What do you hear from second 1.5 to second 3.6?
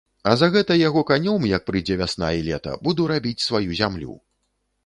як прыйдзе вясна і лета, буду рабіць